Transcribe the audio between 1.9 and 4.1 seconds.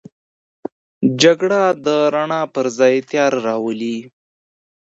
رڼا پر ځای تیاره راولي